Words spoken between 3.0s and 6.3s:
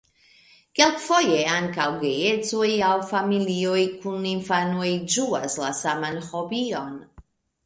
familioj kun infanoj ĝuas la saman